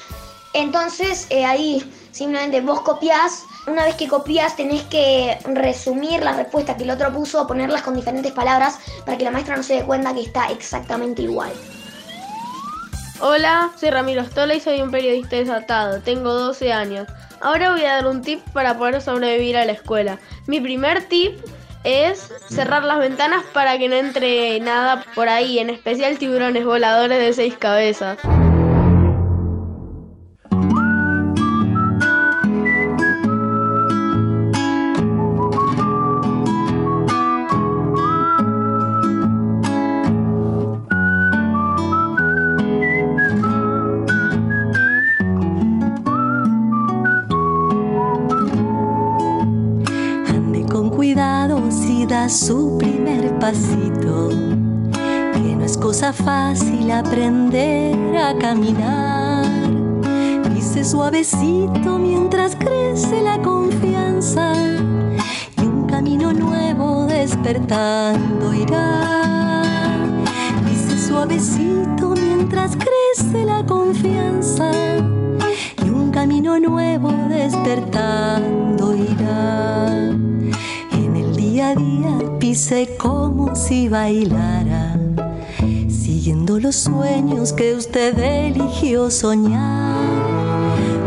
[0.53, 3.45] Entonces, eh, ahí simplemente vos copias.
[3.66, 7.97] Una vez que copias, tenés que resumir la respuesta que el otro puso, ponerlas con
[7.97, 11.51] diferentes palabras para que la maestra no se dé cuenta que está exactamente igual.
[13.26, 16.02] Hola, soy Ramiro Stola y soy un periodista desatado.
[16.02, 17.08] Tengo 12 años.
[17.40, 20.18] Ahora voy a dar un tip para poder sobrevivir a la escuela.
[20.46, 21.38] Mi primer tip
[21.84, 27.18] es cerrar las ventanas para que no entre nada por ahí, en especial tiburones voladores
[27.18, 28.18] de seis cabezas.
[52.28, 54.30] Su primer pasito,
[55.32, 59.44] que no es cosa fácil aprender a caminar.
[60.54, 64.54] Dice suavecito mientras crece la confianza
[65.58, 69.62] y un camino nuevo despertando irá.
[70.66, 74.70] Dice suavecito mientras crece la confianza
[75.84, 78.84] y un camino nuevo despertando
[82.55, 84.96] pise como si bailara,
[85.88, 90.07] siguiendo los sueños que usted eligió soñar.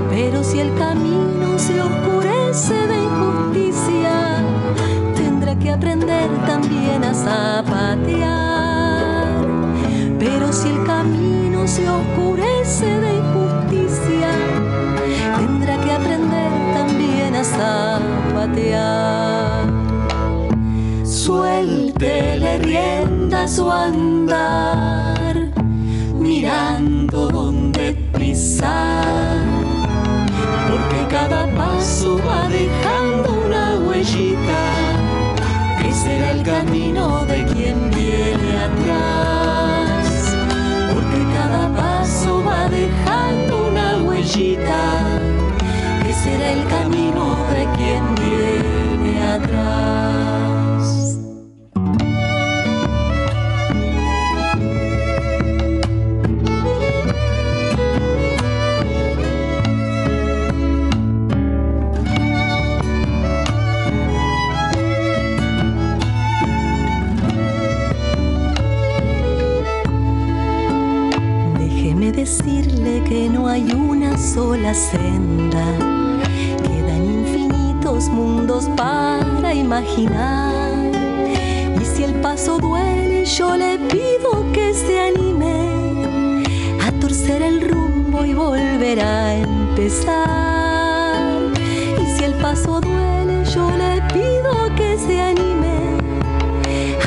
[0.10, 4.44] Pero si el camino se oscurece de injusticia,
[5.16, 8.68] tendrá que aprender también a zapatear.
[10.20, 14.32] Pero si el camino se oscurece de injusticia,
[15.38, 19.17] tendrá que aprender también a zapatear.
[22.00, 25.36] Suéltele rienda su andar,
[26.14, 29.44] mirando donde pisar,
[30.70, 34.62] porque cada paso va dejando una huellita,
[35.82, 40.36] que será el camino de quien viene atrás,
[40.94, 45.20] porque cada paso va dejando una huellita,
[46.04, 50.27] que será el camino de quien viene atrás.
[80.02, 80.92] Imaginar.
[81.82, 86.44] Y si el paso duele, yo le pido que se anime
[86.86, 91.16] a torcer el rumbo y volver a empezar.
[92.02, 95.98] Y si el paso duele, yo le pido que se anime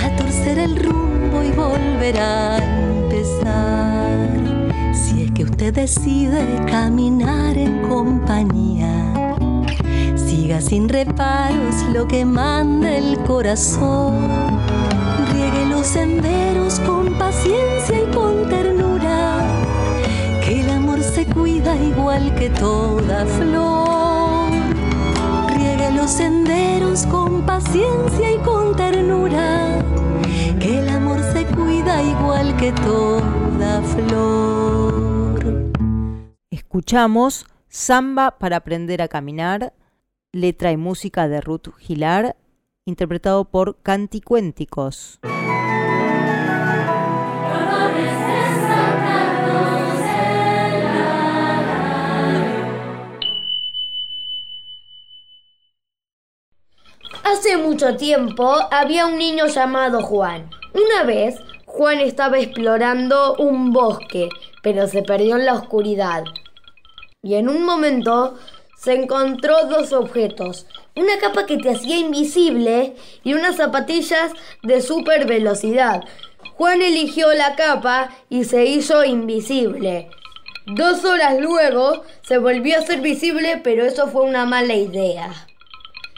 [0.04, 2.90] a torcer el rumbo y volver a empezar
[5.60, 8.99] usted decide caminar en compañía,
[10.60, 14.28] sin reparos lo que manda el corazón.
[15.32, 19.38] Riegue los senderos con paciencia y con ternura,
[20.44, 24.50] que el amor se cuida igual que toda flor.
[25.56, 29.78] Riegue los senderos con paciencia y con ternura,
[30.58, 35.70] que el amor se cuida igual que toda flor.
[36.50, 39.72] Escuchamos Samba para aprender a caminar,
[40.32, 42.36] letra y música de Ruth Gilar,
[42.84, 45.18] interpretado por Canticuénticos.
[57.24, 60.50] Hace mucho tiempo había un niño llamado Juan.
[60.74, 64.28] Una vez, Juan estaba explorando un bosque,
[64.62, 66.24] pero se perdió en la oscuridad.
[67.22, 68.38] y en un momento
[68.80, 70.66] se encontró dos objetos.
[70.96, 76.02] Una capa que te hacía invisible y unas zapatillas de super velocidad.
[76.56, 80.08] Juan eligió la capa y se hizo invisible.
[80.64, 85.46] Dos horas luego se volvió a ser visible, pero eso fue una mala idea.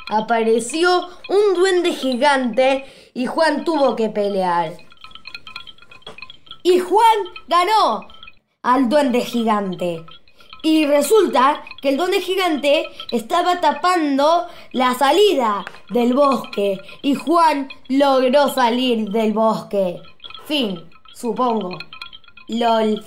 [0.09, 4.73] Apareció un duende gigante y Juan tuvo que pelear.
[6.63, 8.07] Y Juan ganó
[8.63, 10.05] al duende gigante.
[10.63, 18.49] Y resulta que el duende gigante estaba tapando la salida del bosque y Juan logró
[18.49, 20.01] salir del bosque.
[20.47, 21.77] Fin, supongo.
[22.47, 23.05] LOL.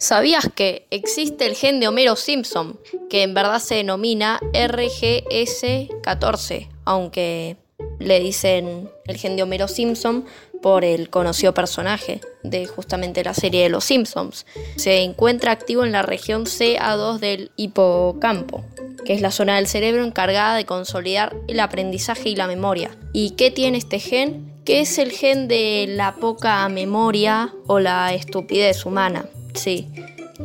[0.00, 2.80] ¿Sabías que existe el gen de Homero Simpson,
[3.10, 7.58] que en verdad se denomina RGS14, aunque
[7.98, 10.24] le dicen el gen de Homero Simpson
[10.62, 14.46] por el conocido personaje de justamente la serie de Los Simpsons.
[14.76, 18.64] Se encuentra activo en la región CA2 del hipocampo,
[19.04, 22.90] que es la zona del cerebro encargada de consolidar el aprendizaje y la memoria.
[23.12, 24.52] ¿Y qué tiene este gen?
[24.64, 29.26] Que es el gen de la poca memoria o la estupidez humana.
[29.54, 29.88] Sí,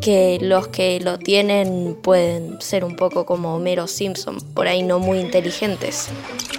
[0.01, 4.99] que los que lo tienen pueden ser un poco como Homero Simpson, por ahí no
[4.99, 6.09] muy inteligentes.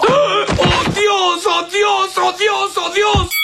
[0.00, 1.46] ¡Oh Dios!
[1.46, 2.11] ¡Oh Dios!
[2.16, 2.72] ¡Oh Dios!
[2.76, 3.43] ¡Oh Dios!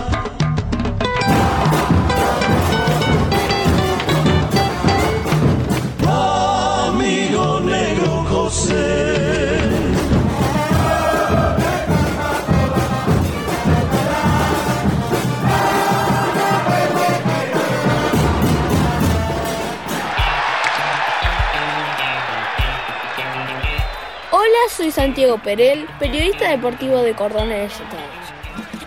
[24.71, 28.05] Soy Santiago Perel, periodista deportivo de Cordones Desatados.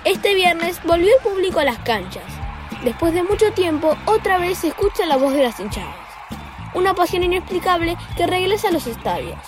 [0.05, 2.25] Este viernes volvió el público a las canchas.
[2.83, 5.95] Después de mucho tiempo, otra vez se escucha la voz de las hinchadas.
[6.73, 9.39] Una pasión inexplicable que regresa a los estadios.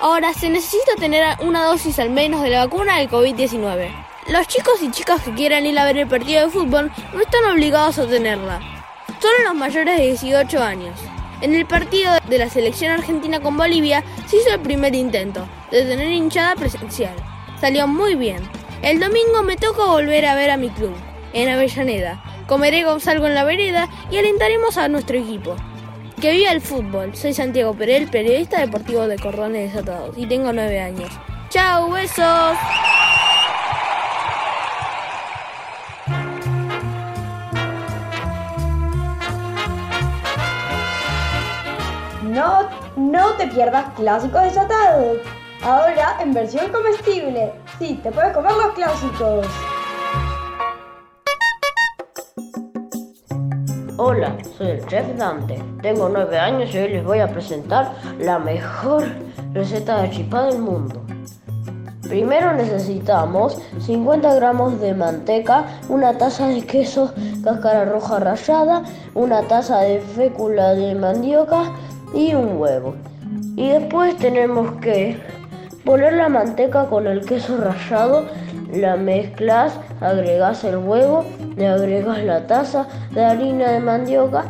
[0.00, 3.90] Ahora se necesita tener una dosis al menos de la vacuna del COVID-19.
[4.28, 7.44] Los chicos y chicas que quieran ir a ver el partido de fútbol no están
[7.52, 8.60] obligados a tenerla.
[9.20, 11.00] Solo los mayores de 18 años.
[11.42, 15.84] En el partido de la selección argentina con Bolivia se hizo el primer intento de
[15.84, 17.14] tener hinchada presencial.
[17.60, 18.42] Salió muy bien.
[18.82, 20.94] El domingo me toca volver a ver a mi club,
[21.32, 22.22] en Avellaneda.
[22.46, 25.56] Comeré gonzalgo en la vereda y alentaremos a nuestro equipo.
[26.20, 27.16] Que viva el fútbol.
[27.16, 31.10] Soy Santiago Perel, periodista deportivo de Cordones Desatados y tengo 9 años.
[31.48, 32.58] ¡Chao, besos!
[42.30, 42.60] No,
[42.96, 45.18] no te pierdas clásicos desatados.
[45.64, 47.52] Ahora en versión comestible.
[47.80, 49.46] Sí, te puedes comer los clásicos.
[53.96, 55.60] Hola, soy el chef Dante.
[55.82, 59.08] Tengo 9 años y hoy les voy a presentar la mejor
[59.52, 61.02] receta de chipá del mundo.
[62.02, 67.12] Primero necesitamos 50 gramos de manteca, una taza de queso
[67.44, 68.82] cáscara roja rallada,
[69.14, 71.72] una taza de fécula de mandioca
[72.14, 72.94] y un huevo.
[73.56, 75.16] Y después tenemos que
[75.84, 78.26] poner la manteca con el queso rallado,
[78.72, 81.24] la mezclas, agregas el huevo,
[81.56, 84.44] le agregas la taza de harina de mandioca.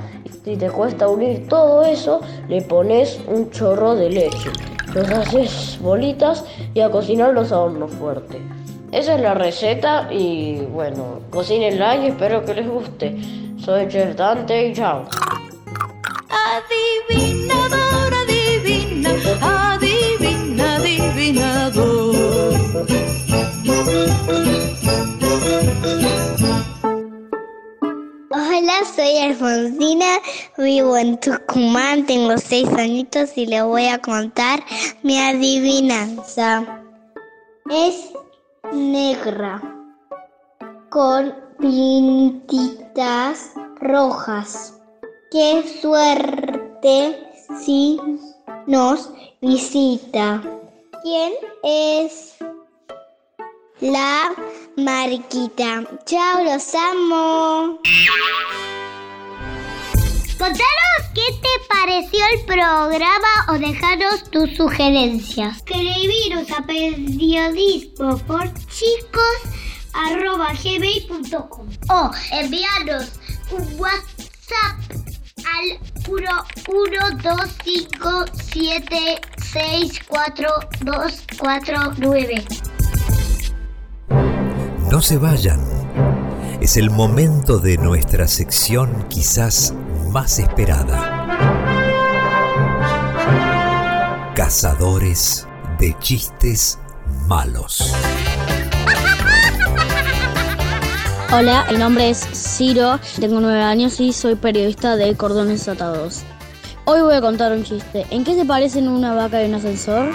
[0.45, 4.51] Si te cuesta unir todo eso, le pones un chorro de leche.
[4.95, 6.45] Los haces bolitas
[6.75, 8.41] y a cocinarlos a horno fuerte.
[8.91, 13.17] Esa es la receta y bueno, cocínenla y espero que les guste.
[13.59, 15.05] Soy Chef Dante y chao.
[28.33, 30.19] Hola, soy Alfonsina,
[30.59, 34.63] vivo en Tucumán, tengo seis añitos y le voy a contar
[35.03, 36.83] mi adivinanza.
[37.71, 38.13] Es
[38.73, 39.63] negra,
[40.91, 44.75] con pintitas rojas.
[45.31, 47.31] Qué suerte
[47.65, 47.99] si
[48.67, 49.11] nos
[49.41, 50.43] visita.
[51.03, 52.37] ¿Quién es
[53.81, 54.33] la
[54.77, 55.85] Mariquita?
[56.07, 57.81] Chao, los amo.
[60.39, 65.57] Contanos qué te pareció el programa o dejaros tus sugerencias.
[65.59, 69.41] Escribiros a periodismo por chicos
[69.93, 73.13] arroba gmail.com o enviarnos
[73.51, 74.79] un WhatsApp
[75.45, 75.79] al
[76.09, 76.29] 1,
[84.91, 85.61] No se vayan.
[86.61, 89.73] Es el momento de nuestra sección quizás
[90.11, 91.29] más esperada.
[94.35, 95.47] Cazadores
[95.79, 96.81] de chistes
[97.29, 97.95] malos.
[101.33, 106.23] Hola, mi nombre es Ciro, tengo nueve años y soy periodista de Cordones Atados.
[106.85, 108.07] Hoy voy a contar un chiste.
[108.11, 110.11] ¿En qué se parecen una vaca y un ascensor?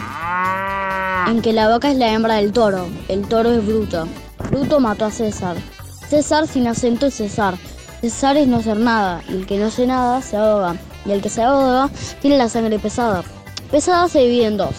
[1.30, 4.06] En que la vaca es la hembra del toro, el toro es Bruto.
[4.56, 5.58] Bruto mató a César.
[6.08, 7.58] César sin acento es César.
[8.00, 11.22] César es no ser nada, y el que no hace nada se ahoga, y el
[11.22, 11.90] que se ahoga
[12.22, 13.26] tiene la sangre pesada.
[13.70, 14.76] Pesada se divide en dos.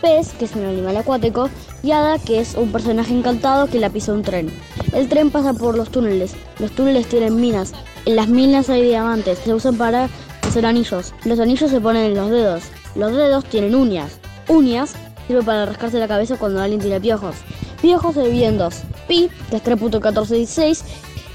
[0.00, 1.50] Pez, que es un animal acuático,
[1.82, 4.50] y Hada, que es un personaje encantado que la pisa un tren.
[4.94, 6.34] El tren pasa por los túneles.
[6.58, 7.74] Los túneles tienen minas.
[8.06, 9.40] En las minas hay diamantes.
[9.40, 10.08] Se usan para
[10.40, 11.12] hacer anillos.
[11.26, 12.62] Los anillos se ponen en los dedos.
[12.94, 14.20] Los dedos tienen uñas.
[14.48, 14.94] Uñas
[15.26, 17.36] sirve para rascarse la cabeza cuando alguien tiene piojos.
[17.82, 18.84] Piojos se dividen en dos.
[19.08, 20.82] Pi, que es 3.1416,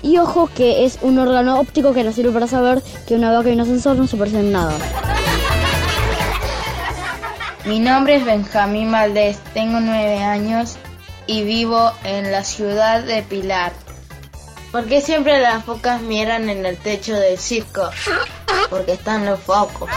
[0.03, 3.49] y ojo, que es un órgano óptico que nos sirve para saber que una vaca
[3.49, 4.73] y un ascensor no se parecen en nada.
[7.65, 10.75] Mi nombre es Benjamín Valdés, tengo nueve años
[11.27, 13.71] y vivo en la ciudad de Pilar.
[14.73, 17.89] ¿Por qué siempre las focas miran en el techo del circo?
[18.69, 19.89] Porque están los focos.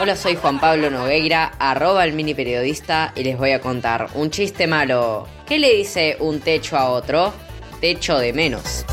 [0.00, 4.30] Hola, soy Juan Pablo Nogueira, arroba el mini periodista y les voy a contar un
[4.30, 5.28] chiste malo.
[5.46, 7.32] ¿Qué le dice un techo a otro?
[7.80, 8.84] Techo de menos.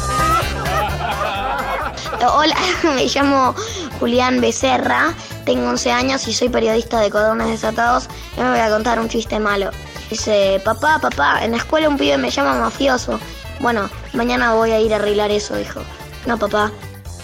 [2.21, 2.55] Hola,
[2.95, 3.55] me llamo
[3.99, 5.13] Julián Becerra,
[5.45, 8.07] tengo 11 años y soy periodista de Cordones Desatados.
[8.37, 9.71] Y me voy a contar un chiste malo.
[10.09, 13.19] Dice, papá, papá, en la escuela un pibe me llama mafioso.
[13.59, 15.81] Bueno, mañana voy a ir a arreglar eso, dijo.
[16.25, 16.71] No, papá,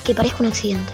[0.03, 0.93] que parezca un accidente.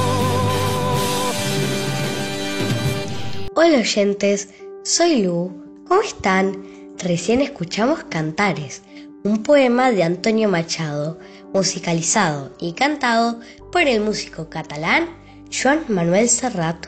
[3.63, 4.49] Hola oyentes,
[4.83, 5.51] soy Lu.
[5.87, 6.65] ¿Cómo están?
[6.97, 8.81] Recién escuchamos Cantares,
[9.23, 11.19] un poema de Antonio Machado,
[11.53, 13.39] musicalizado y cantado
[13.71, 15.09] por el músico catalán
[15.53, 16.87] Joan Manuel Serrat.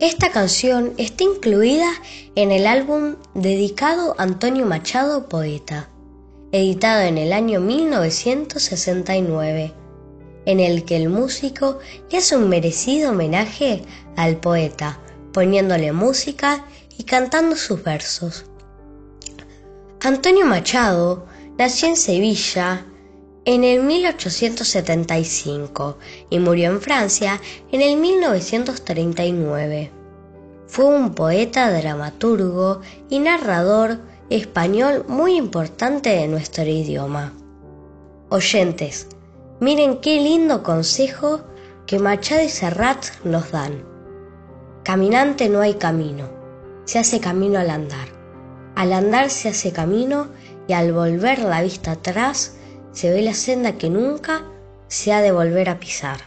[0.00, 1.88] Esta canción está incluida
[2.34, 5.88] en el álbum dedicado a Antonio Machado Poeta,
[6.50, 9.72] editado en el año 1969,
[10.46, 11.78] en el que el músico
[12.10, 13.82] le hace un merecido homenaje
[14.16, 14.98] al poeta,
[15.32, 16.64] poniéndole música
[16.96, 18.44] y cantando sus versos.
[20.00, 21.26] Antonio Machado
[21.58, 22.86] nació en Sevilla
[23.44, 25.98] en el 1875
[26.30, 29.90] y murió en Francia en el 1939.
[30.66, 32.80] Fue un poeta, dramaturgo
[33.10, 33.98] y narrador
[34.30, 37.34] español muy importante de nuestro idioma.
[38.28, 39.08] Oyentes,
[39.60, 41.40] miren qué lindo consejo
[41.86, 43.91] que Machado y Serrat nos dan.
[44.84, 46.28] Caminante no hay camino,
[46.86, 48.08] se hace camino al andar.
[48.74, 50.26] Al andar se hace camino
[50.66, 52.56] y al volver la vista atrás
[52.90, 54.42] se ve la senda que nunca
[54.88, 56.18] se ha de volver a pisar.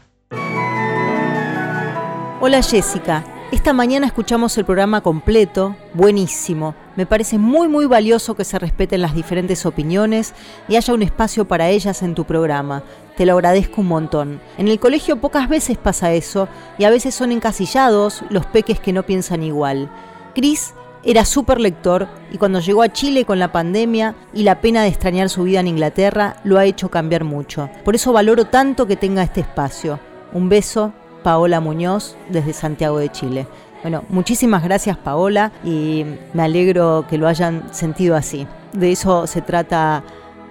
[2.40, 6.76] Hola Jessica, esta mañana escuchamos el programa completo, buenísimo.
[6.96, 10.34] Me parece muy muy valioso que se respeten las diferentes opiniones
[10.70, 12.84] y haya un espacio para ellas en tu programa.
[13.18, 14.42] Te lo agradezco un montón.
[14.58, 18.92] En el colegio pocas veces pasa eso y a veces son encasillados los peques que
[18.92, 19.90] no piensan igual.
[20.34, 24.82] Cris era súper lector y cuando llegó a Chile con la pandemia y la pena
[24.82, 27.70] de extrañar su vida en Inglaterra lo ha hecho cambiar mucho.
[27.86, 30.00] Por eso valoro tanto que tenga este espacio.
[30.34, 30.92] Un beso,
[31.24, 33.48] Paola Muñoz, desde Santiago de Chile.
[33.84, 38.48] Bueno, muchísimas gracias Paola y me alegro que lo hayan sentido así.
[38.74, 40.04] De eso se trata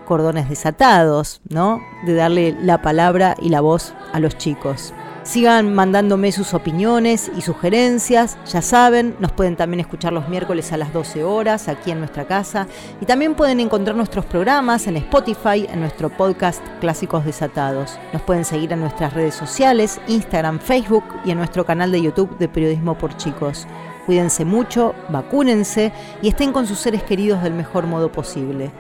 [0.05, 1.81] Cordones Desatados, ¿no?
[2.05, 4.95] De darle la palabra y la voz a los chicos.
[5.25, 8.37] Sigan mandándome sus opiniones y sugerencias.
[8.53, 12.27] Ya saben, nos pueden también escuchar los miércoles a las 12 horas aquí en nuestra
[12.27, 12.67] casa.
[13.01, 17.99] Y también pueden encontrar nuestros programas en Spotify, en nuestro podcast Clásicos Desatados.
[18.13, 22.37] Nos pueden seguir en nuestras redes sociales, Instagram, Facebook y en nuestro canal de YouTube
[22.37, 23.67] de Periodismo por Chicos.
[24.05, 25.91] Cuídense mucho, vacúnense
[26.21, 28.71] y estén con sus seres queridos del mejor modo posible.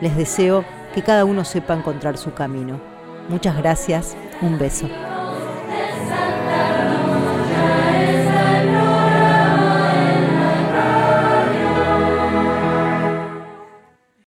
[0.00, 2.80] Les deseo que cada uno sepa encontrar su camino.
[3.28, 4.88] Muchas gracias, un beso.